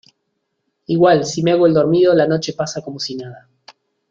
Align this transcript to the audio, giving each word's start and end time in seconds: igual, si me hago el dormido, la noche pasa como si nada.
igual, 0.87 1.25
si 1.27 1.43
me 1.43 1.51
hago 1.51 1.67
el 1.67 1.75
dormido, 1.75 2.15
la 2.15 2.25
noche 2.27 2.53
pasa 2.53 2.81
como 2.81 2.97
si 2.99 3.13
nada. 3.13 3.47